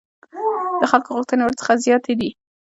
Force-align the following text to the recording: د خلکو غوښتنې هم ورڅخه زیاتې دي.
د 0.79 0.81
خلکو 0.91 1.15
غوښتنې 1.15 1.41
هم 1.41 1.47
ورڅخه 1.47 1.73
زیاتې 1.85 2.13
دي. 2.19 2.29